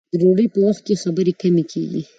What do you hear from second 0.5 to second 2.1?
په وخت کې خبرې کمې کیږي.